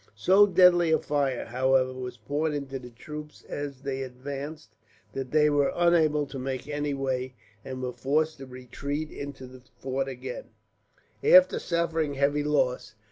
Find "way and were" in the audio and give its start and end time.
6.95-7.93